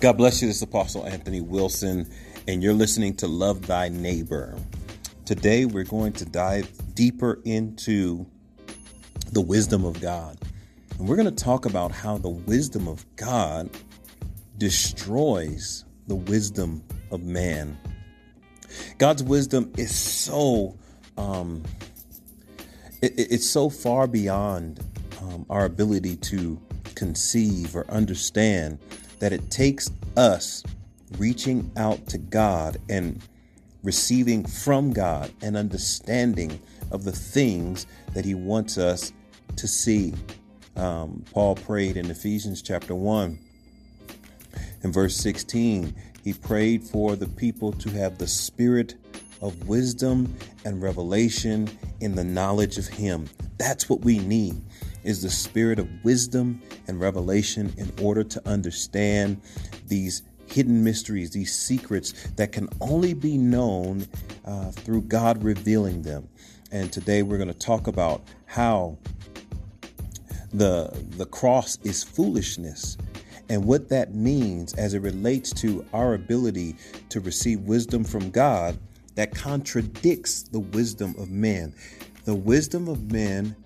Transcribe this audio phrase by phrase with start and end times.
[0.00, 0.48] God bless you.
[0.48, 2.10] This is Apostle Anthony Wilson,
[2.48, 4.56] and you're listening to Love Thy Neighbor.
[5.26, 8.26] Today, we're going to dive deeper into
[9.30, 10.38] the wisdom of God.
[10.98, 13.68] And we're going to talk about how the wisdom of God
[14.56, 17.78] destroys the wisdom of man.
[18.96, 20.78] God's wisdom is so
[21.18, 21.62] um,
[23.02, 24.80] it, it's so far beyond
[25.20, 26.58] um, our ability to
[26.94, 28.78] conceive or understand
[29.20, 30.64] that it takes us
[31.18, 33.22] reaching out to God and
[33.82, 36.60] receiving from God an understanding
[36.90, 39.12] of the things that He wants us
[39.56, 40.12] to see.
[40.76, 43.38] Um, Paul prayed in Ephesians chapter 1
[44.82, 45.94] in verse 16.
[46.24, 48.94] He prayed for the people to have the spirit
[49.40, 50.34] of wisdom
[50.64, 51.68] and revelation
[52.00, 53.28] in the knowledge of him.
[53.58, 54.60] That's what we need
[55.04, 59.40] is the spirit of wisdom and revelation in order to understand
[59.86, 64.06] these hidden mysteries, these secrets that can only be known
[64.44, 66.28] uh, through God revealing them.
[66.72, 68.98] And today we're going to talk about how
[70.52, 72.96] the the cross is foolishness
[73.48, 76.76] and what that means as it relates to our ability
[77.08, 78.78] to receive wisdom from God
[79.16, 81.74] that contradicts the wisdom of man.
[82.24, 83.56] The wisdom of man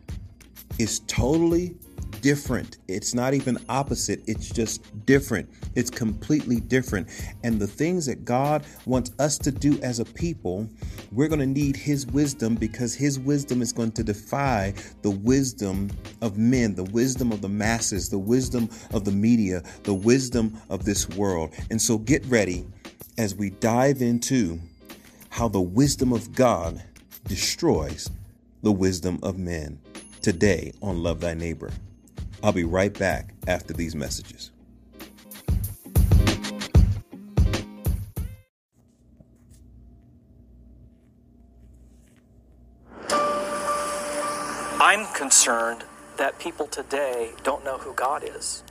[0.79, 1.77] is totally
[2.21, 2.79] different.
[2.89, 5.49] It's not even opposite, it's just different.
[5.75, 7.09] It's completely different.
[7.43, 10.67] And the things that God wants us to do as a people,
[11.13, 15.91] we're going to need His wisdom because His wisdom is going to defy the wisdom
[16.23, 20.87] of men, the wisdom of the masses, the wisdom of the media, the wisdom of
[20.87, 21.53] this world.
[21.71, 22.67] And so get ready
[23.19, 24.59] as we dive into
[25.29, 26.83] how the wisdom of God
[27.27, 28.11] destroys
[28.63, 29.79] the wisdom of men
[30.25, 31.71] today on Love Thy Neighbor.
[32.43, 34.53] I'll be right back after these messages.
[44.81, 45.85] I'm concerned
[46.17, 48.65] that people today don't know who God is.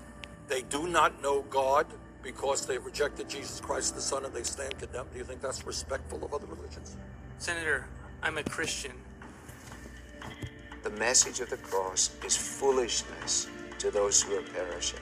[0.47, 1.85] They do not know God
[2.24, 5.12] because they rejected Jesus Christ the Son and they stand condemned?
[5.12, 6.97] Do you think that's respectful of other religions?
[7.38, 7.85] Senator,
[8.24, 8.94] I'm a Christian.
[10.84, 13.48] The message of the cross is foolishness
[13.80, 15.00] to those who are perishing.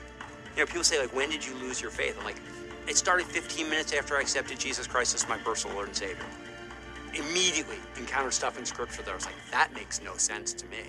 [0.54, 2.16] You know, people say, like, when did you lose your faith?
[2.20, 2.40] I'm like,
[2.86, 6.24] it started 15 minutes after I accepted Jesus Christ as my personal Lord and Savior.
[7.14, 10.84] Immediately encountered stuff in Scripture that I was like, that makes no sense to me.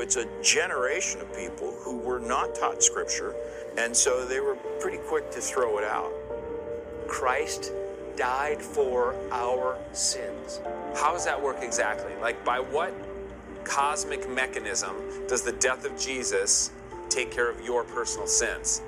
[0.00, 3.36] It's a generation of people who were not taught Scripture,
[3.78, 6.10] and so they were pretty quick to throw it out.
[7.06, 7.70] Christ
[8.16, 10.60] died for our sins.
[10.96, 12.16] How does that work exactly?
[12.20, 12.92] Like, by what
[13.64, 14.96] cosmic mechanism
[15.28, 16.70] does the death of Jesus
[17.08, 18.82] take care of your personal sins?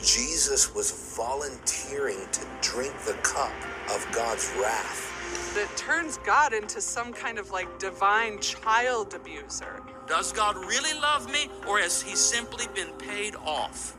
[0.00, 3.52] Jesus was volunteering to drink the cup
[3.94, 5.08] of God's wrath.
[5.54, 9.82] That turns God into some kind of like divine child abuser.
[10.08, 13.96] Does God really love me, or has He simply been paid off?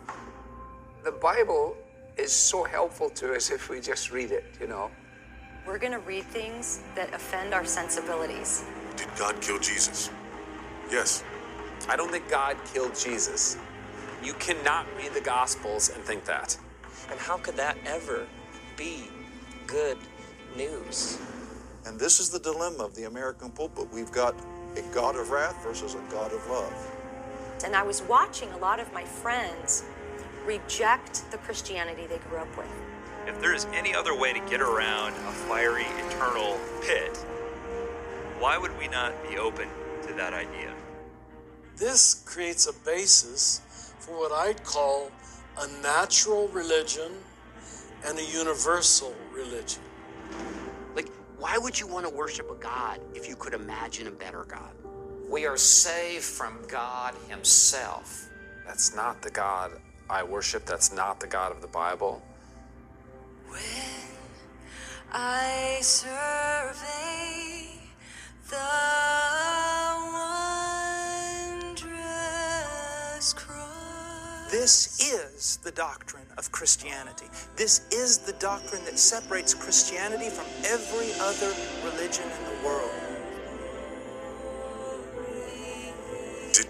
[1.04, 1.78] The Bible
[2.18, 4.92] is so helpful to us if we just read it, you know.
[5.66, 8.66] We're going to read things that offend our sensibilities.
[8.98, 10.10] Did God kill Jesus?
[10.90, 11.24] Yes.
[11.90, 13.58] I don't think God killed Jesus.
[14.24, 16.58] You cannot read the Gospels and think that.
[17.12, 18.26] And how could that ever
[18.78, 19.10] be
[19.68, 19.98] good
[20.56, 21.20] news?
[21.86, 23.92] And this is the dilemma of the American pulpit.
[23.92, 24.36] We've got
[24.78, 26.92] a God of wrath versus a God of love.
[27.66, 29.84] And I was watching a lot of my friends
[30.46, 32.68] reject the Christianity they grew up with.
[33.28, 37.26] If there is any other way to get around a fiery eternal pit,
[38.44, 39.70] why would we not be open
[40.06, 40.74] to that idea?
[41.78, 43.62] This creates a basis
[44.00, 45.10] for what I'd call
[45.58, 47.14] a natural religion
[48.06, 49.82] and a universal religion.
[50.94, 54.44] Like, why would you want to worship a God if you could imagine a better
[54.44, 54.76] God?
[55.30, 58.30] We are saved from God Himself.
[58.68, 59.72] That's not the God
[60.10, 60.66] I worship.
[60.66, 62.22] That's not the God of the Bible.
[63.48, 63.62] When
[65.14, 67.63] I survey the wondrous cross.
[74.64, 77.26] This is the doctrine of Christianity.
[77.56, 81.54] This is the doctrine that separates Christianity from every other
[81.84, 82.92] religion in the world.
[86.54, 86.68] Did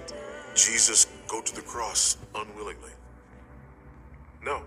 [0.55, 2.93] Jesus go to the cross unwillingly?
[4.43, 4.63] No.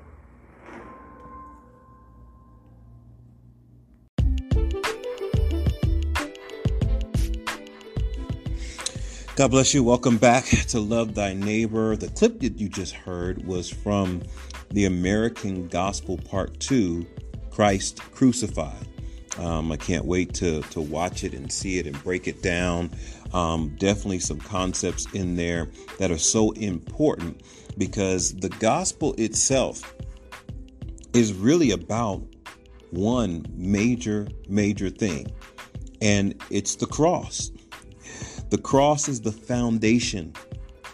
[9.37, 9.85] God bless you.
[9.85, 11.95] Welcome back to Love Thy Neighbor.
[11.95, 14.23] The clip that you just heard was from
[14.71, 17.07] The American Gospel Part 2
[17.51, 18.89] Christ Crucified.
[19.39, 22.91] Um, I can't wait to, to watch it and see it and break it down.
[23.35, 25.69] Um, definitely some concepts in there
[25.99, 27.43] that are so important
[27.77, 29.95] because the gospel itself
[31.13, 32.23] is really about
[32.91, 35.31] one major, major thing,
[36.01, 37.51] and it's the cross.
[38.51, 40.33] The cross is the foundation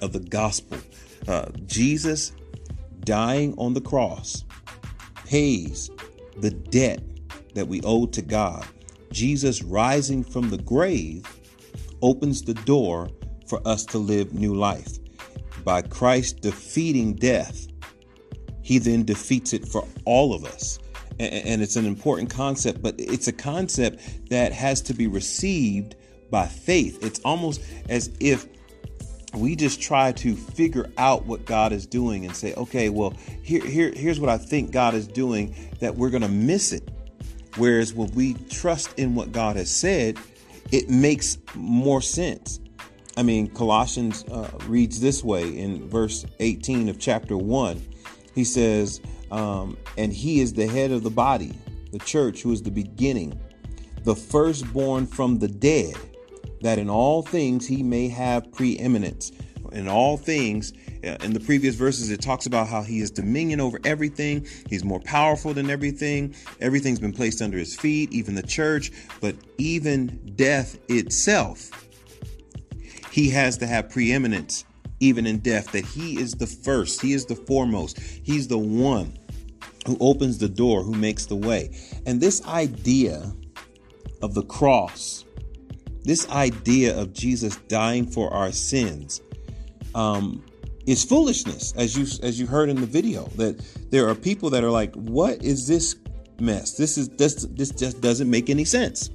[0.00, 0.78] of the gospel.
[1.28, 2.32] Uh, Jesus
[3.00, 4.44] dying on the cross
[5.26, 5.90] pays
[6.38, 7.02] the debt
[7.54, 8.66] that we owe to God.
[9.10, 11.25] Jesus rising from the grave
[12.00, 13.10] opens the door
[13.46, 14.99] for us to live new life.
[15.64, 17.66] By Christ defeating death,
[18.62, 20.78] he then defeats it for all of us.
[21.19, 25.94] And it's an important concept, but it's a concept that has to be received
[26.32, 27.05] by faith.
[27.05, 28.49] It's almost as if
[29.34, 33.64] we just try to figure out what God is doing and say, okay, well, here,
[33.64, 36.90] here, here's what I think God is doing, that we're going to miss it.
[37.56, 40.19] Whereas when we trust in what God has said,
[40.73, 42.61] it makes more sense.
[43.17, 47.81] I mean, Colossians uh, reads this way in verse 18 of chapter 1.
[48.35, 51.52] He says, um, And he is the head of the body,
[51.90, 53.38] the church, who is the beginning,
[54.05, 55.94] the firstborn from the dead,
[56.62, 59.32] that in all things he may have preeminence.
[59.73, 60.73] In all things,
[61.05, 64.47] uh, in the previous verses, it talks about how he has dominion over everything.
[64.69, 66.35] He's more powerful than everything.
[66.61, 71.70] Everything's been placed under his feet, even the church, but even death itself.
[73.11, 74.64] He has to have preeminence,
[75.00, 79.19] even in death, that he is the first, he is the foremost, he's the one
[79.87, 81.76] who opens the door, who makes the way.
[82.06, 83.32] And this idea
[84.23, 85.25] of the cross,
[86.04, 89.20] this idea of Jesus dying for our sins,
[89.94, 90.44] um,
[90.87, 93.26] is foolishness, as you as you heard in the video.
[93.37, 93.60] That
[93.90, 95.96] there are people that are like, "What is this
[96.40, 96.72] mess?
[96.72, 99.10] This is this this just doesn't make any sense."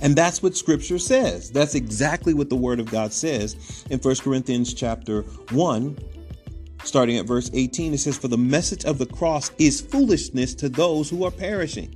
[0.00, 1.50] And that's what scripture says.
[1.50, 5.22] That's exactly what the word of God says in 1 Corinthians chapter
[5.52, 5.98] 1
[6.84, 10.68] starting at verse 18 it says for the message of the cross is foolishness to
[10.68, 11.94] those who are perishing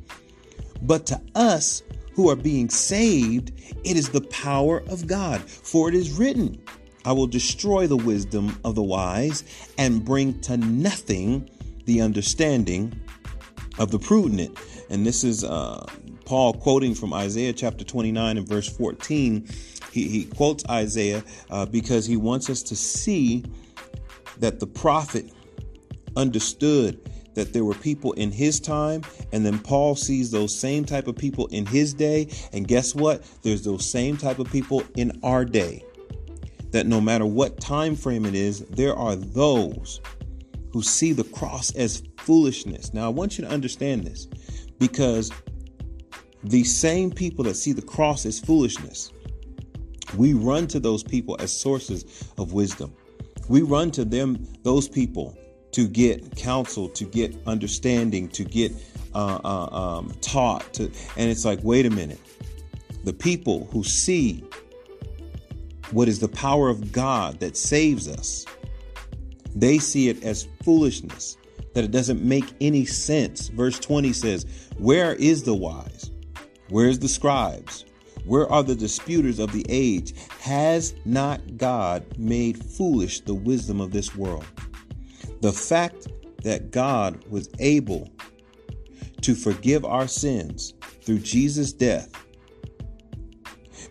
[0.83, 1.83] but to us
[2.15, 3.53] who are being saved
[3.85, 6.61] it is the power of God for it is written
[7.05, 9.45] I will destroy the wisdom of the wise
[9.77, 11.51] and bring to nothing
[11.85, 12.99] the understanding
[13.79, 14.57] of the prudent.
[14.89, 15.87] And this is uh,
[16.25, 19.47] Paul quoting from Isaiah chapter 29 and verse 14.
[19.93, 23.45] He, he quotes Isaiah uh, because he wants us to see
[24.39, 25.31] that the prophet
[26.17, 29.03] understood that there were people in his time
[29.33, 33.23] and then paul sees those same type of people in his day and guess what
[33.43, 35.83] there's those same type of people in our day
[36.75, 40.01] that no matter what time frame it is, there are those
[40.73, 42.93] who see the cross as foolishness.
[42.93, 44.27] Now, I want you to understand this
[44.81, 45.31] because
[46.43, 49.13] the same people that see the cross as foolishness,
[50.17, 52.93] we run to those people as sources of wisdom.
[53.49, 55.39] We run to them, those people,
[55.75, 58.73] to get counsel, to get understanding, to get
[59.13, 60.73] uh, uh, um, taught.
[60.75, 62.21] To, and it's like, wait a minute.
[63.03, 64.45] The people who see
[65.91, 68.47] what is the power of God that saves us,
[69.53, 71.37] they see it as foolishness,
[71.75, 73.49] that it doesn't make any sense.
[73.49, 74.47] Verse 20 says,
[74.79, 76.13] Where is the wise?
[76.69, 77.85] Where is the scribes?
[78.25, 80.15] Where are the disputers of the age?
[80.41, 84.47] Has not God made foolish the wisdom of this world?
[85.45, 86.09] The fact
[86.43, 88.09] that God was able
[89.21, 90.73] to forgive our sins
[91.03, 92.11] through Jesus' death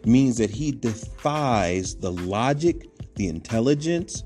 [0.04, 4.24] means that he defies the logic, the intelligence,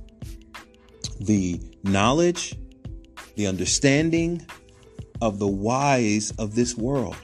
[1.20, 2.56] the knowledge,
[3.36, 4.48] the understanding
[5.22, 7.18] of the wise of this world.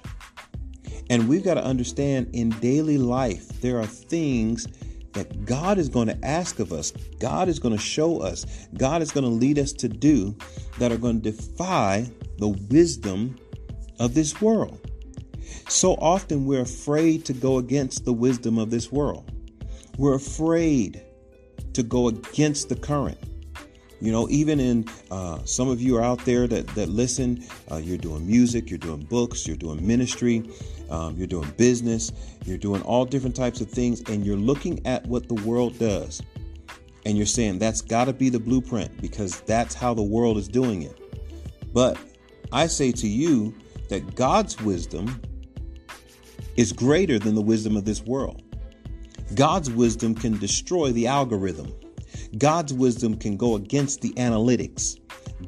[1.10, 4.68] And we've got to understand in daily life, there are things
[5.14, 8.46] that God is going to ask of us, God is going to show us,
[8.78, 10.36] God is going to lead us to do
[10.80, 13.38] that are going to defy the wisdom
[14.00, 14.80] of this world.
[15.70, 19.32] So often we're afraid to go against the wisdom of this world.
[19.98, 21.04] We're afraid
[21.74, 23.18] to go against the current.
[24.04, 27.42] You know, even in uh, some of you are out there that, that listen,
[27.72, 30.44] uh, you're doing music, you're doing books, you're doing ministry,
[30.90, 32.12] um, you're doing business,
[32.44, 36.22] you're doing all different types of things, and you're looking at what the world does.
[37.06, 40.50] And you're saying that's got to be the blueprint because that's how the world is
[40.50, 41.00] doing it.
[41.72, 41.98] But
[42.52, 43.56] I say to you
[43.88, 45.22] that God's wisdom
[46.58, 48.44] is greater than the wisdom of this world.
[49.34, 51.74] God's wisdom can destroy the algorithm.
[52.38, 55.00] God's wisdom can go against the analytics.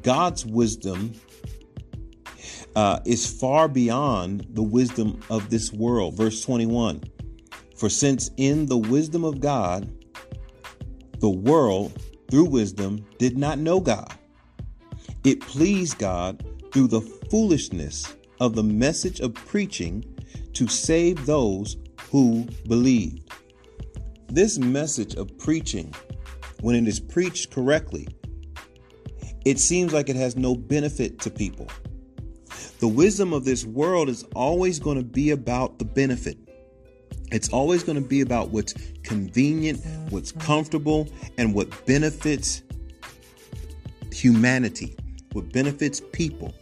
[0.02, 1.12] God's wisdom
[2.76, 6.14] uh, is far beyond the wisdom of this world.
[6.14, 7.02] Verse 21
[7.76, 9.90] For since in the wisdom of God,
[11.18, 12.00] the world
[12.30, 14.14] through wisdom did not know God,
[15.24, 17.00] it pleased God through the
[17.30, 20.04] foolishness of the message of preaching
[20.52, 21.76] to save those
[22.10, 23.30] who believed.
[24.28, 25.94] This message of preaching,
[26.60, 28.08] when it is preached correctly,
[29.44, 31.68] it seems like it has no benefit to people.
[32.80, 36.36] The wisdom of this world is always going to be about the benefit.
[37.32, 41.08] It's always going to be about what's convenient, what's comfortable,
[41.38, 42.62] and what benefits
[44.12, 44.96] humanity,
[45.32, 46.54] what benefits people.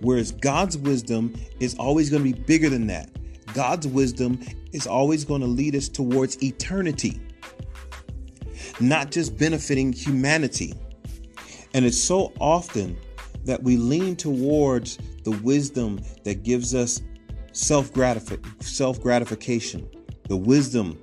[0.00, 3.10] Whereas God's wisdom is always going to be bigger than that.
[3.54, 4.40] God's wisdom
[4.72, 7.20] is always going to lead us towards eternity,
[8.80, 10.74] not just benefiting humanity.
[11.74, 12.96] And it's so often
[13.44, 17.02] that we lean towards the wisdom that gives us
[17.52, 19.88] self gratification,
[20.28, 20.98] the wisdom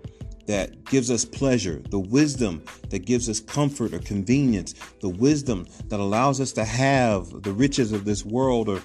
[0.47, 5.99] that gives us pleasure, the wisdom that gives us comfort or convenience, the wisdom that
[5.99, 8.81] allows us to have the riches of this world or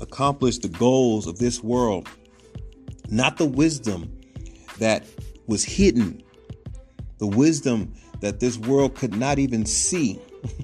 [0.00, 2.08] accomplish the goals of this world,
[3.10, 4.12] not the wisdom
[4.78, 5.04] that
[5.46, 6.22] was hidden,
[7.18, 10.20] the wisdom that this world could not even see.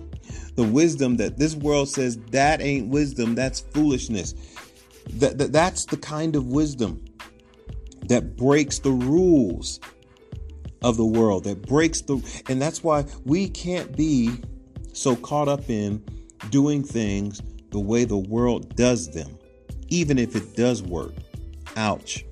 [0.57, 4.35] the wisdom that this world says that ain't wisdom, that's foolishness.
[5.15, 7.05] That, that that's the kind of wisdom
[8.09, 9.81] that breaks the rules
[10.83, 14.31] of the world, that breaks the and that's why we can't be
[14.93, 16.03] so caught up in
[16.51, 19.37] doing things the way the world does them,
[19.89, 21.13] even if it does work.
[21.77, 22.25] Ouch.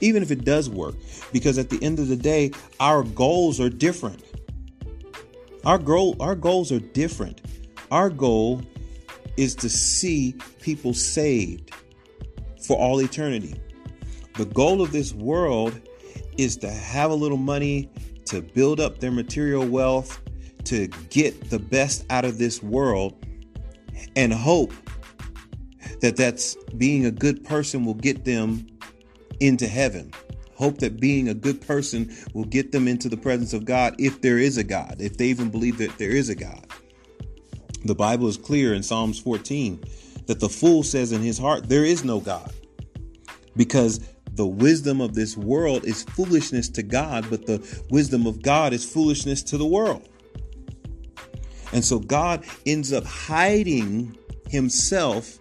[0.00, 0.94] Even if it does work,
[1.32, 2.50] because at the end of the day,
[2.80, 4.22] our goals are different.
[5.66, 7.42] Our goal, our goals are different.
[7.90, 8.62] Our goal
[9.36, 11.72] is to see people saved
[12.64, 13.60] for all eternity.
[14.36, 15.80] The goal of this world
[16.38, 17.90] is to have a little money,
[18.26, 20.20] to build up their material wealth,
[20.66, 23.26] to get the best out of this world,
[24.14, 24.72] and hope
[26.00, 28.68] that that's being a good person will get them
[29.40, 30.12] into heaven
[30.56, 34.20] hope that being a good person will get them into the presence of God if
[34.22, 36.66] there is a God, if they even believe that there is a God.
[37.84, 39.82] The Bible is clear in Psalms 14
[40.26, 42.52] that the fool says in his heart, There is no God.
[43.54, 44.00] Because
[44.32, 48.84] the wisdom of this world is foolishness to God, but the wisdom of God is
[48.84, 50.08] foolishness to the world.
[51.72, 54.16] And so God ends up hiding
[54.48, 55.38] himself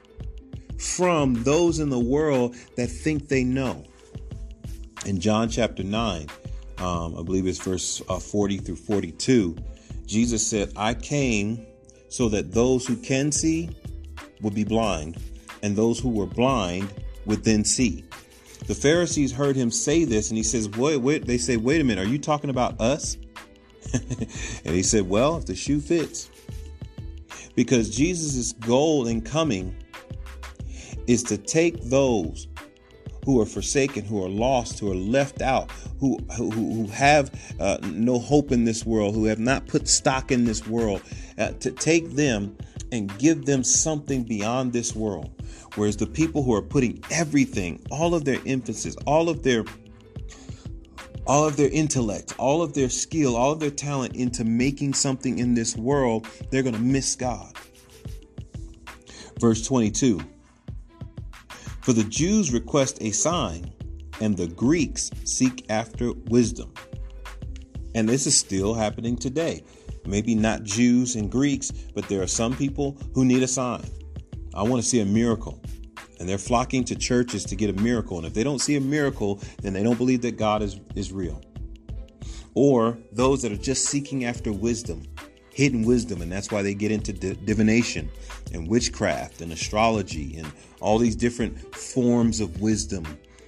[0.78, 3.86] from those in the world that think they know
[5.06, 6.28] in John chapter 9,
[6.80, 9.56] um, I believe it's verse uh, 40 through 42,
[10.06, 11.66] Jesus said, I came
[12.10, 13.70] so that those who can see
[14.42, 15.18] would be blind,
[15.64, 16.94] and those who were blind
[17.26, 18.04] would then see.
[18.68, 21.84] The Pharisees heard him say this, and he says, Wait, wait, they say, Wait a
[21.84, 23.18] minute, are you talking about us?
[23.94, 26.30] and he said, Well, if the shoe fits.
[27.56, 29.76] Because Jesus' goal in coming
[31.08, 32.48] is to take those
[33.26, 37.78] who are forsaken, who are lost, who are left out, who who, who have uh,
[37.84, 41.02] no hope in this world, who have not put stock in this world,
[41.38, 42.56] uh, to take them
[42.92, 45.32] and give them something beyond this world.
[45.76, 49.66] Whereas the people who are putting everything, all of their emphasis, all of their
[51.28, 55.40] all of their intellect, all of their skill, all of their talent into making something
[55.40, 57.52] in this world, they're going to miss God.
[59.40, 60.22] Verse 22
[61.86, 63.72] for the Jews request a sign,
[64.20, 66.74] and the Greeks seek after wisdom.
[67.94, 69.64] And this is still happening today.
[70.04, 73.86] Maybe not Jews and Greeks, but there are some people who need a sign.
[74.56, 75.62] I want to see a miracle.
[76.20, 78.18] And they're flocking to churches to get a miracle.
[78.18, 81.12] And if they don't see a miracle, then they don't believe that God is, is
[81.12, 81.40] real.
[82.56, 85.04] Or those that are just seeking after wisdom
[85.56, 88.12] hidden wisdom, and that's why they get into divination
[88.54, 93.06] and witchcraft and astrology and all these different forms of wisdom.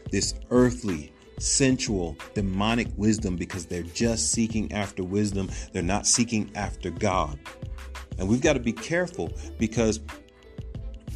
[0.09, 5.51] This earthly, sensual, demonic wisdom because they're just seeking after wisdom.
[5.73, 7.37] They're not seeking after God.
[8.17, 9.99] And we've got to be careful because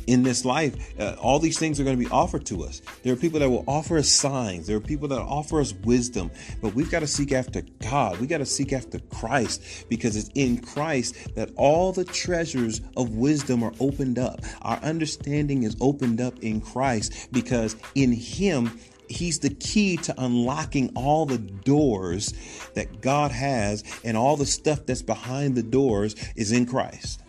[0.08, 2.82] in this life, uh, all these things are going to be offered to us.
[3.04, 4.68] There are people that will offer us signs.
[4.68, 6.32] There are people that offer us wisdom,
[6.62, 8.20] but we've got to seek after God.
[8.20, 13.12] We got to seek after Christ because it's in Christ that all the treasures of
[13.12, 14.42] wisdom are opened up.
[14.62, 18.80] Our understanding is opened up in Christ because in Him,
[19.12, 22.34] He's the key to unlocking all the doors
[22.76, 27.22] that God has, and all the stuff that's behind the doors is in Christ.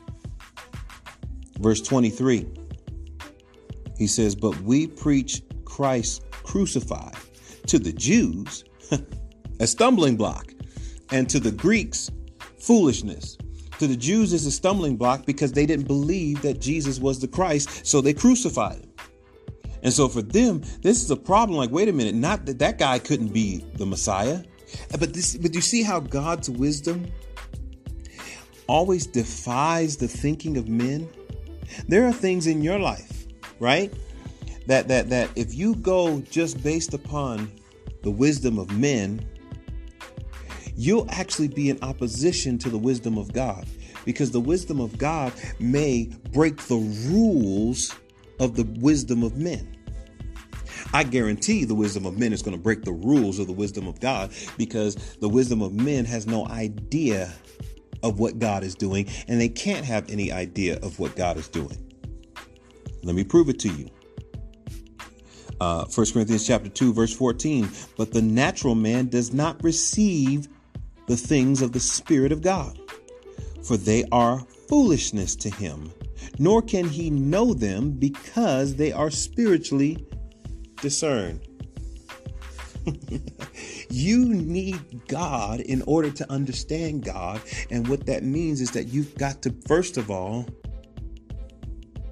[1.59, 2.47] Verse 23,
[4.03, 7.17] he says, But we preach Christ crucified
[7.67, 8.65] to the Jews,
[9.61, 10.53] a stumbling block,
[11.11, 12.11] and to the Greeks,
[12.59, 13.39] foolishness.
[13.79, 17.29] To the Jews is a stumbling block because they didn't believe that Jesus was the
[17.29, 18.91] Christ, so they crucified him.
[19.83, 21.59] And so for them, this is a problem.
[21.59, 24.43] Like, wait a minute, not that that guy couldn't be the Messiah,
[24.99, 27.11] but this, but you see how God's wisdom
[28.69, 31.09] always defies the thinking of men.
[31.89, 33.22] There are things in your life,
[33.63, 33.95] right?
[34.67, 37.51] That that that if you go just based upon
[38.03, 39.25] the wisdom of men,
[40.77, 43.67] you'll actually be in opposition to the wisdom of God
[44.05, 46.77] because the wisdom of God may break the
[47.09, 47.95] rules
[48.41, 49.77] of the wisdom of men.
[50.93, 53.87] I guarantee the wisdom of men is going to break the rules of the wisdom
[53.87, 57.33] of God because the wisdom of men has no idea
[58.03, 61.49] of what God is doing and they can't have any idea of what God is
[61.49, 61.92] doing.
[63.03, 63.89] Let me prove it to you.
[65.61, 70.49] Uh, 1 Corinthians chapter 2 verse 14, but the natural man does not receive
[71.07, 72.79] the things of the spirit of God,
[73.63, 75.93] for they are foolishness to him,
[76.39, 80.05] nor can he know them because they are spiritually
[80.81, 81.47] discerned.
[83.91, 87.41] you need God in order to understand God.
[87.71, 90.47] And what that means is that you've got to, first of all,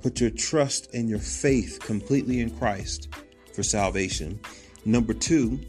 [0.03, 3.09] put your trust and your faith completely in Christ
[3.55, 4.41] for salvation.
[4.85, 5.61] Number two,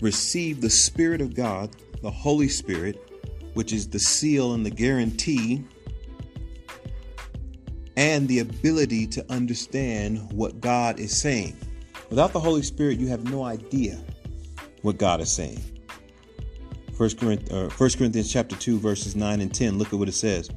[0.00, 3.02] receive the Spirit of God, the Holy Spirit,
[3.54, 5.64] which is the seal and the guarantee
[7.96, 11.56] and the ability to understand what God is saying.
[12.10, 13.98] Without the Holy Spirit, you have no idea
[14.82, 15.62] what God is saying.
[16.96, 20.12] 1 Corinthians, uh, 1 Corinthians chapter 2 verses 9 and 10 look at what it
[20.12, 20.50] says.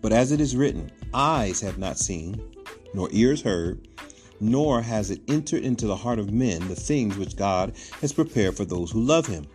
[0.00, 2.40] But as it is written, eyes have not seen,
[2.92, 3.88] nor ears heard,
[4.40, 8.56] nor has it entered into the heart of men the things which God has prepared
[8.56, 9.46] for those who love him.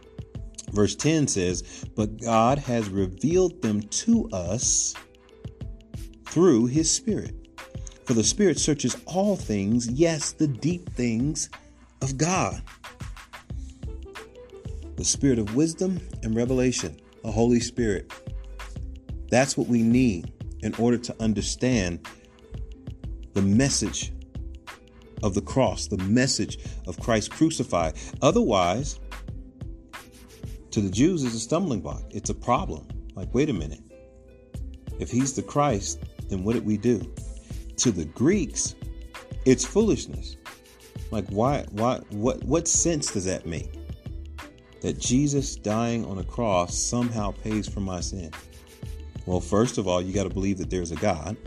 [0.72, 4.96] Verse 10 says, But God has revealed them to us
[6.26, 7.36] through his Spirit.
[8.06, 11.50] For the Spirit searches all things, yes, the deep things
[12.02, 12.62] of God.
[14.96, 18.12] The Spirit of wisdom and revelation, the Holy Spirit.
[19.30, 20.32] That's what we need
[20.64, 22.08] in order to understand
[23.34, 24.14] the message
[25.24, 27.96] of the cross, the message of Christ crucified.
[28.22, 29.00] Otherwise,
[30.72, 32.04] to the Jews, is a stumbling block.
[32.12, 32.88] It's a problem.
[33.16, 33.82] Like, wait a minute.
[35.00, 37.02] If he's the Christ, then what did we do?
[37.78, 38.76] To the Greeks,
[39.46, 40.36] it's foolishness.
[41.12, 43.72] Like why why what what sense does that make?
[44.82, 48.32] That Jesus dying on a cross somehow pays for my sin.
[49.30, 51.38] Well, first of all, you got to believe that there's a God.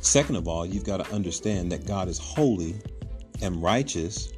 [0.00, 2.74] Second of all, you've got to understand that God is holy
[3.40, 4.32] and righteous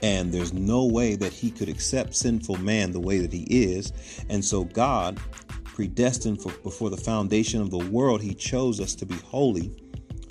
[0.00, 3.92] and there's no way that he could accept sinful man the way that he is.
[4.28, 5.18] And so God
[5.64, 9.72] predestined for before the foundation of the world, he chose us to be holy,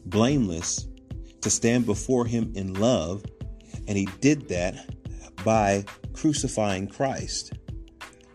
[0.05, 0.87] blameless,
[1.41, 3.25] to stand before him in love,
[3.89, 4.89] and he did that
[5.43, 7.51] by crucifying Christ.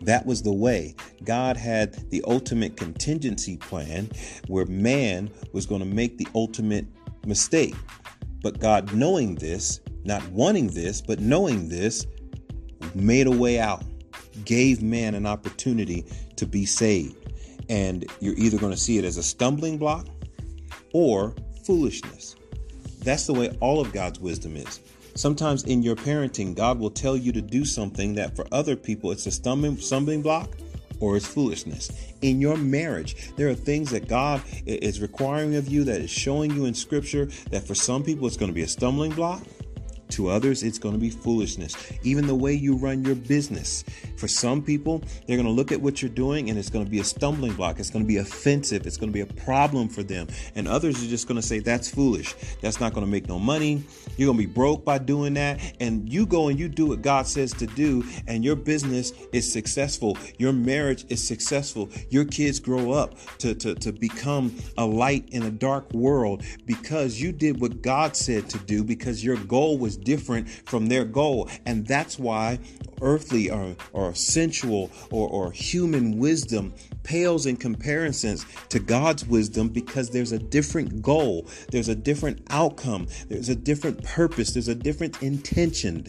[0.03, 0.95] That was the way.
[1.23, 4.09] God had the ultimate contingency plan
[4.47, 6.85] where man was going to make the ultimate
[7.25, 7.75] mistake.
[8.41, 12.07] But God, knowing this, not wanting this, but knowing this,
[12.95, 13.83] made a way out,
[14.45, 16.05] gave man an opportunity
[16.37, 17.15] to be saved.
[17.69, 20.07] And you're either going to see it as a stumbling block
[20.93, 21.35] or
[21.65, 22.35] foolishness.
[23.03, 24.79] That's the way all of God's wisdom is.
[25.15, 29.11] Sometimes in your parenting, God will tell you to do something that for other people
[29.11, 30.57] it's a stumbling, block
[30.99, 31.91] or it's foolishness.
[32.21, 36.51] In your marriage, there are things that God is requiring of you that is showing
[36.51, 39.41] you in scripture that for some people it's going to be a stumbling block
[40.11, 41.75] to others, it's going to be foolishness.
[42.03, 43.83] Even the way you run your business.
[44.17, 46.91] For some people, they're going to look at what you're doing and it's going to
[46.91, 47.79] be a stumbling block.
[47.79, 48.85] It's going to be offensive.
[48.85, 50.27] It's going to be a problem for them.
[50.55, 52.35] And others are just going to say, that's foolish.
[52.61, 53.83] That's not going to make no money.
[54.17, 55.59] You're going to be broke by doing that.
[55.79, 59.51] And you go and you do what God says to do, and your business is
[59.51, 60.17] successful.
[60.37, 61.89] Your marriage is successful.
[62.09, 67.21] Your kids grow up to, to, to become a light in a dark world because
[67.21, 71.49] you did what God said to do because your goal was different from their goal.
[71.65, 72.59] And that's why
[73.01, 78.37] earthly or, or sensual or, or human wisdom pales in comparison
[78.69, 84.03] to God's wisdom because there's a different goal, there's a different outcome, there's a different
[84.03, 86.05] purpose, there's a different intention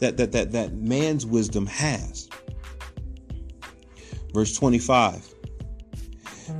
[0.00, 2.28] that that that, that man's wisdom has.
[4.32, 5.32] Verse 25.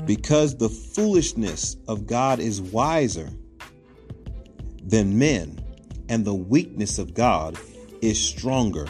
[0.06, 3.28] Because the foolishness of God is wiser
[4.82, 5.63] than men,
[6.08, 7.58] and the weakness of God
[8.00, 8.86] is stronger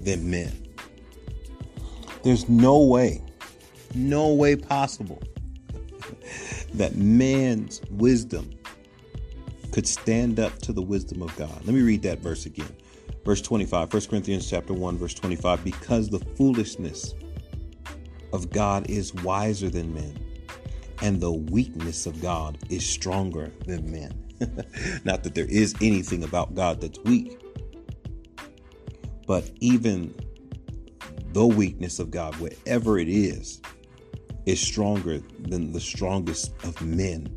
[0.00, 0.52] than men.
[2.22, 3.22] There's no way,
[3.94, 5.22] no way possible
[6.74, 8.50] that man's wisdom
[9.72, 11.54] could stand up to the wisdom of God.
[11.64, 12.74] Let me read that verse again.
[13.24, 17.14] Verse 25, 1 Corinthians chapter 1 verse 25 because the foolishness
[18.32, 20.18] of God is wiser than men
[21.02, 24.23] and the weakness of God is stronger than men.
[25.04, 27.40] Not that there is anything about God that's weak,
[29.26, 30.14] but even
[31.32, 33.60] the weakness of God, wherever it is,
[34.46, 37.28] is stronger than the strongest of men.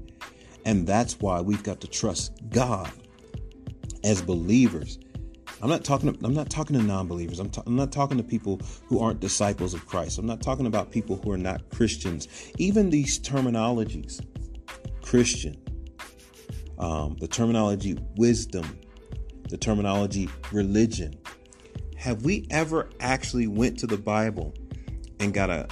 [0.65, 2.91] And that's why we've got to trust God
[4.03, 4.99] as believers.
[5.61, 6.15] I'm not talking.
[6.23, 7.39] I'm not talking to non-believers.
[7.39, 10.19] I'm, ta- I'm not talking to people who aren't disciples of Christ.
[10.19, 12.27] I'm not talking about people who are not Christians.
[12.59, 14.23] Even these terminologies,
[15.01, 15.57] Christian,
[16.79, 18.79] um, the terminology wisdom,
[19.49, 21.17] the terminology religion.
[21.97, 24.53] Have we ever actually went to the Bible
[25.19, 25.67] and got a,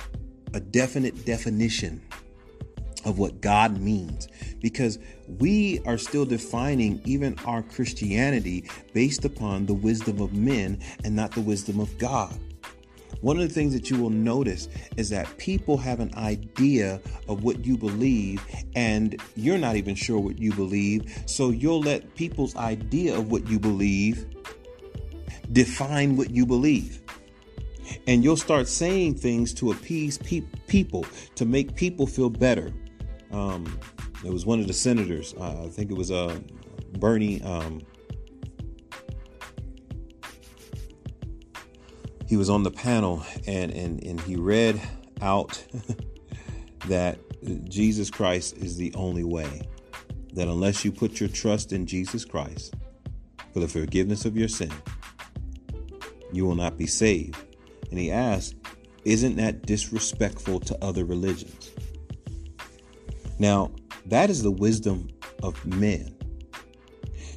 [0.54, 2.02] a definite definition
[3.06, 4.28] of what God means?
[4.60, 11.16] Because we are still defining even our Christianity based upon the wisdom of men and
[11.16, 12.38] not the wisdom of God.
[13.22, 17.44] One of the things that you will notice is that people have an idea of
[17.44, 21.24] what you believe, and you're not even sure what you believe.
[21.26, 24.28] So you'll let people's idea of what you believe
[25.52, 27.02] define what you believe.
[28.08, 32.74] And you'll start saying things to appease pe- people, to make people feel better.
[33.32, 33.80] Um,
[34.24, 36.40] it was one of the senators, uh, I think it was uh,
[36.98, 37.42] Bernie.
[37.44, 37.82] Um,
[42.28, 44.82] he was on the panel and, and, and he read
[45.22, 45.64] out
[46.88, 47.20] that
[47.70, 49.68] Jesus Christ is the only way.
[50.34, 52.74] That unless you put your trust in Jesus Christ
[53.54, 54.72] for the forgiveness of your sin,
[56.34, 57.38] you will not be saved.
[57.90, 58.56] And he asked,
[59.06, 61.72] Isn't that disrespectful to other religions?
[63.40, 63.72] Now,
[64.08, 65.10] that is the wisdom
[65.42, 66.16] of men.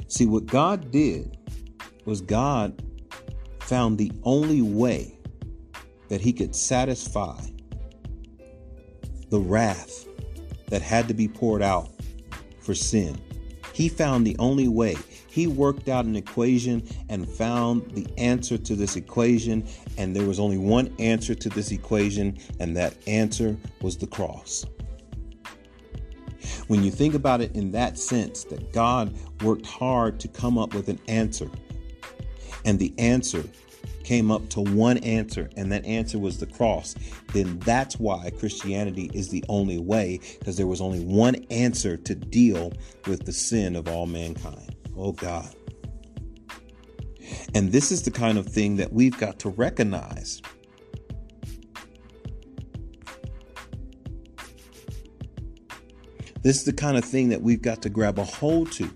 [0.09, 1.37] See, what God did
[2.05, 2.83] was God
[3.69, 5.19] found the only way
[6.09, 7.39] that he could satisfy
[9.29, 10.07] the wrath
[10.69, 11.91] that had to be poured out
[12.61, 13.21] for sin.
[13.75, 14.97] He found the only way.
[15.29, 19.67] He worked out an equation and found the answer to this equation,
[19.99, 24.65] and there was only one answer to this equation, and that answer was the cross.
[26.69, 30.73] When you think about it in that sense, that God worked hard to come up
[30.75, 31.51] with an answer,
[32.69, 33.43] and the answer
[34.05, 36.95] came up to one answer, and that answer was the cross,
[37.33, 42.15] then that's why Christianity is the only way, because there was only one answer to
[42.15, 42.75] deal
[43.07, 44.77] with the sin of all mankind.
[44.99, 45.49] Oh God.
[47.55, 50.43] And this is the kind of thing that we've got to recognize.
[56.43, 58.91] This is the kind of thing that we've got to grab a hold to.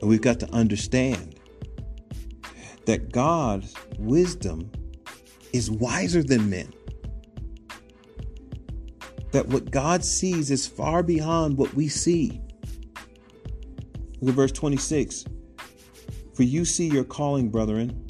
[0.00, 1.33] And we've got to understand
[2.86, 4.70] that God's wisdom
[5.52, 6.72] is wiser than men.
[9.32, 12.40] That what God sees is far beyond what we see.
[14.20, 15.24] Look at verse 26.
[16.34, 18.04] For you see your calling, brethren,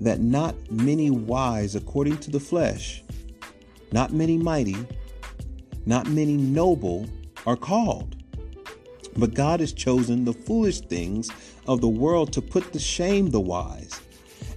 [0.00, 3.02] that not many wise according to the flesh,
[3.92, 4.76] not many mighty,
[5.86, 7.06] not many noble
[7.46, 8.16] are called.
[9.16, 11.30] But God has chosen the foolish things
[11.68, 14.00] of the world to put to shame the wise.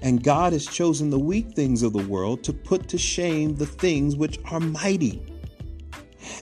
[0.02, 3.68] And God has chosen the weak things of the world to put to shame the
[3.68, 5.22] things which are mighty.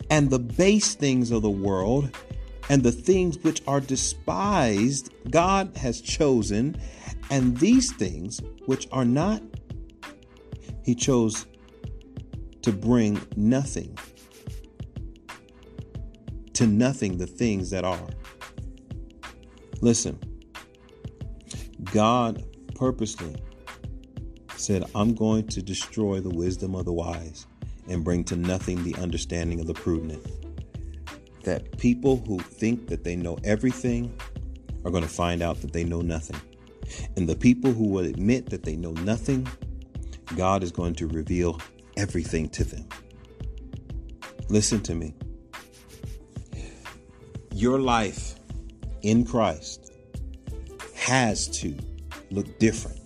[0.10, 2.16] And the base things of the world
[2.70, 6.80] and the things which are despised, God has chosen.
[7.30, 9.42] And these things which are not,
[10.84, 11.46] He chose
[12.62, 13.98] to bring nothing
[16.54, 18.10] to nothing the things that are.
[19.82, 20.20] Listen,
[21.86, 22.44] God
[22.76, 23.36] purposely
[24.56, 27.48] said, I'm going to destroy the wisdom of the wise
[27.88, 30.26] and bring to nothing the understanding of the prudent.
[31.44, 34.14] That people who think that they know everything
[34.84, 36.40] are going to find out that they know nothing.
[37.16, 39.48] And the people who will admit that they know nothing,
[40.36, 41.60] God is going to reveal
[41.98, 42.88] everything to them.
[44.50, 45.14] Listen to me
[47.60, 48.36] your life
[49.02, 49.89] in Christ
[51.10, 51.76] has to
[52.30, 53.00] look different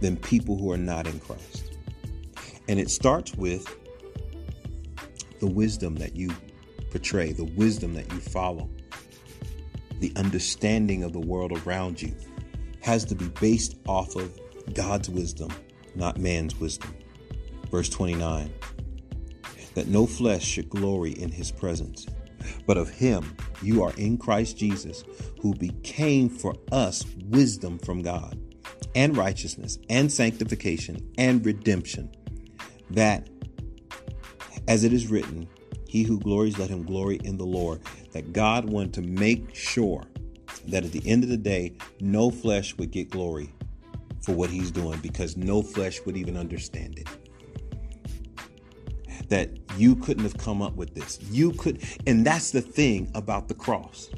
[0.00, 1.76] than people who are not in Christ.
[2.66, 3.66] And it starts with
[5.38, 6.30] the wisdom that you
[6.90, 8.70] portray, the wisdom that you follow,
[10.00, 12.14] the understanding of the world around you
[12.80, 14.32] has to be based off of
[14.72, 15.50] God's wisdom,
[15.94, 16.94] not man's wisdom.
[17.70, 18.50] Verse 29
[19.74, 22.06] that no flesh should glory in his presence,
[22.66, 25.04] but of him you are in Christ Jesus,
[25.40, 28.38] who became for us wisdom from God,
[28.94, 32.10] and righteousness, and sanctification, and redemption.
[32.90, 33.28] That,
[34.66, 35.48] as it is written,
[35.88, 37.80] he who glories, let him glory in the Lord.
[38.12, 40.04] That God wanted to make sure
[40.66, 43.52] that at the end of the day, no flesh would get glory
[44.22, 47.08] for what he's doing because no flesh would even understand it
[49.28, 51.18] that you couldn't have come up with this.
[51.30, 54.08] You could, and that's the thing about the cross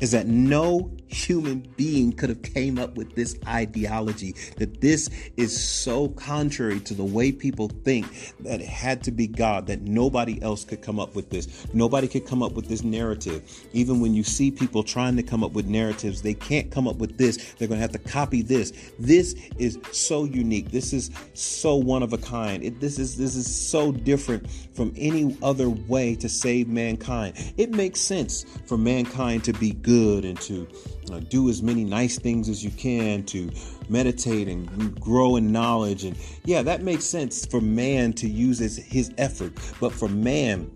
[0.00, 5.56] is that no human being could have came up with this ideology that this is
[5.56, 8.06] so contrary to the way people think
[8.40, 11.66] that it had to be god that nobody else could come up with this.
[11.72, 13.42] Nobody could come up with this narrative.
[13.72, 16.96] Even when you see people trying to come up with narratives they can't come up
[16.96, 17.54] with this.
[17.54, 18.72] They're going to have to copy this.
[18.98, 20.70] This is so unique.
[20.70, 22.62] This is so one of a kind.
[22.62, 27.34] It, this is this is so different from any other way to save mankind.
[27.56, 30.66] It makes sense for mankind to be good and to
[31.10, 33.50] uh, do as many nice things as you can to
[33.88, 36.04] meditate and grow in knowledge.
[36.04, 39.52] And yeah, that makes sense for man to use his, his effort.
[39.80, 40.70] But for man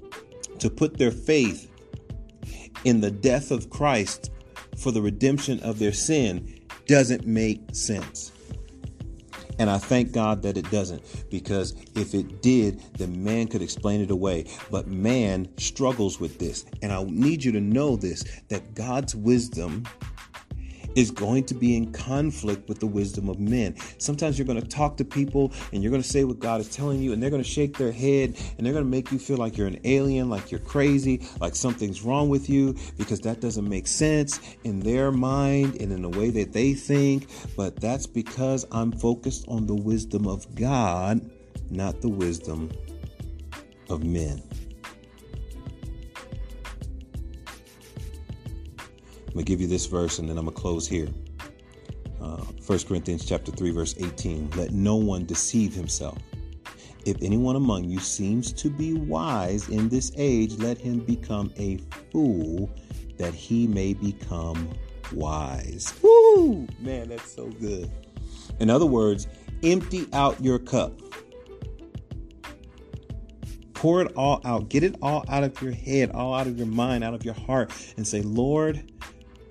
[0.58, 1.70] to put their faith
[2.84, 4.30] in the death of Christ
[4.76, 8.32] for the redemption of their sin doesn't make sense.
[9.60, 14.00] And I thank God that it doesn't, because if it did, then man could explain
[14.00, 14.46] it away.
[14.70, 16.64] But man struggles with this.
[16.80, 19.84] And I need you to know this that God's wisdom
[20.94, 23.74] is going to be in conflict with the wisdom of men.
[23.98, 26.68] Sometimes you're going to talk to people and you're going to say what God is
[26.68, 29.18] telling you, and they're going to shake their head and they're going to make you
[29.18, 33.40] feel like you're an alien, like you're crazy, like something's wrong with you because that
[33.40, 37.28] doesn't make sense in their mind and in the way that they think.
[37.56, 41.20] But that's because I'm focused on the wisdom of God,
[41.70, 42.70] not the wisdom
[43.88, 44.42] of men.
[49.30, 51.08] I'm gonna give you this verse and then I'm gonna close here.
[52.20, 54.50] Uh, 1 Corinthians chapter 3, verse 18.
[54.56, 56.18] Let no one deceive himself.
[57.06, 61.78] If anyone among you seems to be wise in this age, let him become a
[62.10, 62.68] fool
[63.18, 64.68] that he may become
[65.12, 65.94] wise.
[66.02, 66.66] Woo!
[66.80, 67.88] Man, that's so good.
[68.58, 69.28] In other words,
[69.62, 71.00] empty out your cup.
[73.74, 74.68] Pour it all out.
[74.68, 77.34] Get it all out of your head, all out of your mind, out of your
[77.34, 78.92] heart, and say, Lord,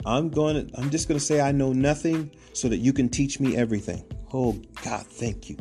[0.06, 3.10] I'm going to, I'm just going to say I know nothing so that you can
[3.10, 4.04] teach me everything.
[4.34, 5.58] Oh God, thank you.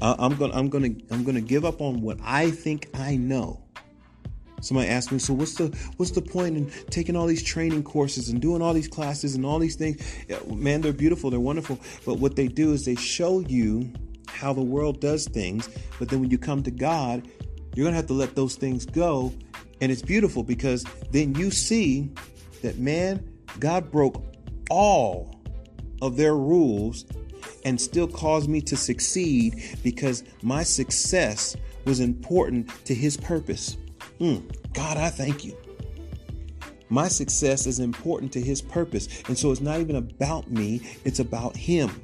[0.00, 2.88] I'm going to, I'm going to, I'm going to give up on what I think
[2.94, 3.62] I know.
[4.60, 8.28] Somebody asked me, so what's the what's the point in taking all these training courses
[8.28, 10.00] and doing all these classes and all these things?
[10.46, 13.92] Man, they're beautiful, they're wonderful, but what they do is they show you
[14.28, 17.26] how the world does things, but then when you come to God,
[17.74, 19.32] you're going to have to let those things go,
[19.80, 22.10] and it's beautiful because then you see
[22.62, 24.22] that man, God broke
[24.70, 25.34] all
[26.00, 27.04] of their rules
[27.64, 33.76] and still caused me to succeed because my success was important to His purpose.
[34.20, 35.56] Mm, God, I thank you.
[36.88, 39.08] My success is important to His purpose.
[39.28, 42.02] And so it's not even about me, it's about Him.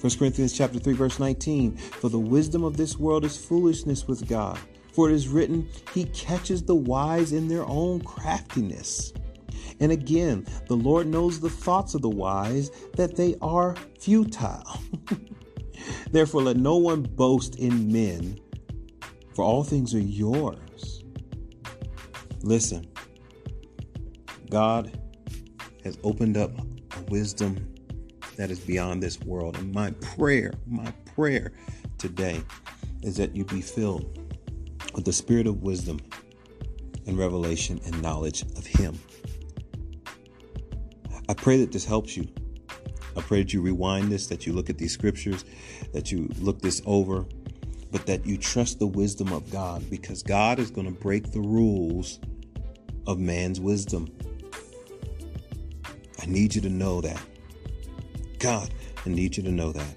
[0.00, 4.28] 1 Corinthians chapter 3 verse 19 for the wisdom of this world is foolishness with
[4.28, 4.58] God
[4.92, 9.12] for it is written he catches the wise in their own craftiness
[9.82, 14.80] and again, the Lord knows the thoughts of the wise, that they are futile.
[16.12, 18.38] Therefore, let no one boast in men,
[19.34, 21.02] for all things are yours.
[22.42, 22.86] Listen,
[24.50, 24.96] God
[25.82, 26.56] has opened up
[26.96, 27.74] a wisdom
[28.36, 29.56] that is beyond this world.
[29.56, 31.54] And my prayer, my prayer
[31.98, 32.40] today
[33.02, 34.16] is that you be filled
[34.94, 35.98] with the spirit of wisdom
[37.04, 38.96] and revelation and knowledge of Him.
[41.32, 42.28] I pray that this helps you.
[43.16, 45.46] I pray that you rewind this, that you look at these scriptures,
[45.94, 47.24] that you look this over,
[47.90, 51.40] but that you trust the wisdom of God because God is going to break the
[51.40, 52.20] rules
[53.06, 54.14] of man's wisdom.
[56.20, 57.22] I need you to know that.
[58.38, 58.68] God,
[59.06, 59.94] I need you to know that.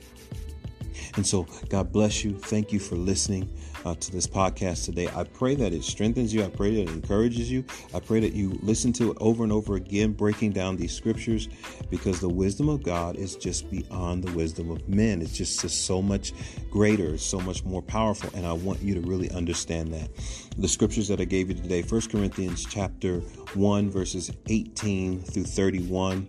[1.16, 2.38] And so, God bless you.
[2.38, 3.50] Thank you for listening
[3.86, 5.08] uh, to this podcast today.
[5.16, 6.44] I pray that it strengthens you.
[6.44, 7.64] I pray that it encourages you.
[7.94, 11.48] I pray that you listen to it over and over again, breaking down these scriptures,
[11.90, 15.22] because the wisdom of God is just beyond the wisdom of men.
[15.22, 16.34] It's just, just so much
[16.70, 18.30] greater, so much more powerful.
[18.34, 20.10] And I want you to really understand that.
[20.58, 26.28] The scriptures that I gave you today, 1 Corinthians chapter 1, verses 18 through 31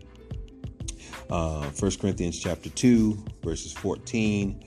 [1.30, 4.64] uh, 1 Corinthians chapter 2, verses 14,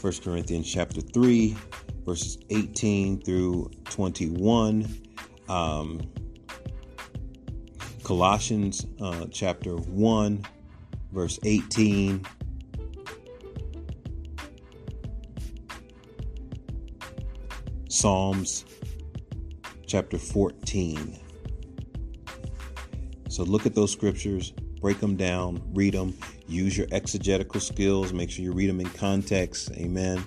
[0.00, 1.56] 1 Corinthians chapter 3,
[2.04, 4.86] verses 18 through 21,
[5.48, 6.00] um,
[8.02, 10.44] Colossians uh, chapter 1,
[11.12, 12.24] verse 18.
[17.88, 18.64] Psalms
[19.86, 21.18] chapter 14.
[23.28, 26.16] So look at those scriptures, break them down, read them,
[26.48, 29.70] use your exegetical skills, make sure you read them in context.
[29.72, 30.24] Amen.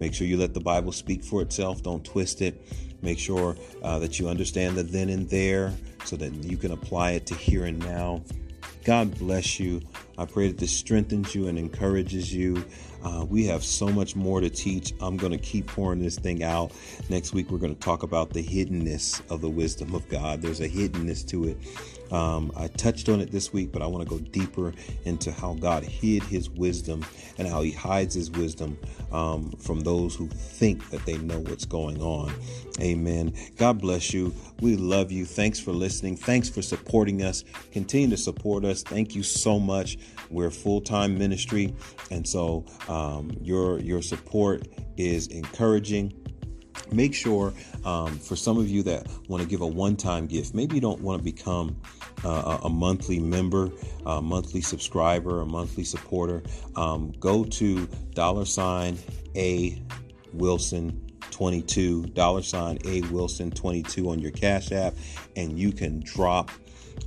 [0.00, 2.66] Make sure you let the Bible speak for itself, don't twist it.
[3.02, 5.72] Make sure uh, that you understand the then and there
[6.04, 8.22] so that you can apply it to here and now.
[8.84, 9.82] God bless you.
[10.18, 12.64] I pray that this strengthens you and encourages you.
[13.04, 14.92] Uh, we have so much more to teach.
[15.00, 16.72] I'm going to keep pouring this thing out.
[17.08, 20.42] Next week, we're going to talk about the hiddenness of the wisdom of God.
[20.42, 21.56] There's a hiddenness to it.
[22.12, 24.72] Um, I touched on it this week, but I want to go deeper
[25.04, 27.04] into how God hid his wisdom
[27.38, 28.78] and how he hides his wisdom
[29.12, 32.32] um, from those who think that they know what's going on.
[32.80, 33.32] Amen.
[33.56, 34.34] God bless you.
[34.60, 35.24] We love you.
[35.24, 36.16] Thanks for listening.
[36.16, 37.44] Thanks for supporting us.
[37.72, 38.82] Continue to support us.
[38.82, 39.98] Thank you so much.
[40.30, 41.74] We're full time ministry,
[42.10, 44.66] and so um, your your support
[44.96, 46.12] is encouraging.
[46.92, 47.52] Make sure
[47.86, 51.00] um, for some of you that want to give a one-time gift maybe you don't
[51.00, 51.80] want to become
[52.24, 53.70] uh, a monthly member
[54.04, 56.42] a monthly subscriber a monthly supporter
[56.74, 58.98] um, go to dollar sign
[59.36, 59.80] a
[60.32, 64.94] wilson 22 dollar sign a wilson 22 on your cash app
[65.36, 66.50] and you can drop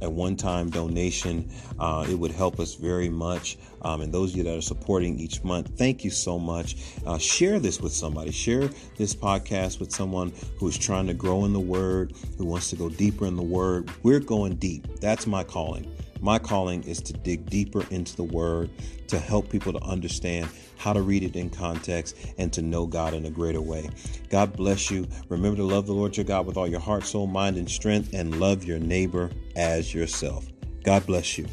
[0.02, 1.50] a one-time donation.
[1.80, 5.20] Uh, it would help us very much um, and those of you that are supporting
[5.20, 6.76] each month thank you so much.
[7.06, 8.32] Uh, share this with somebody.
[8.32, 12.70] Share this podcast with someone who is trying to grow in the word who wants
[12.70, 13.90] to go deeper in the word.
[14.04, 15.00] We're going deep.
[15.00, 18.70] That's my calling my calling is to dig deeper into the word
[19.08, 23.14] to help people to understand how to read it in context and to know God
[23.14, 23.90] in a greater way.
[24.30, 25.08] God bless you.
[25.28, 28.14] Remember to love the Lord your God with all your heart, soul, mind, and strength,
[28.14, 30.46] and love your neighbor as yourself.
[30.84, 31.48] God bless you.